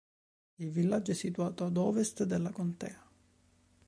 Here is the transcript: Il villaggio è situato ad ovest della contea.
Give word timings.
Il 0.55 0.71
villaggio 0.71 1.11
è 1.11 1.13
situato 1.13 1.63
ad 1.63 1.77
ovest 1.77 2.23
della 2.23 2.49
contea. 2.51 3.07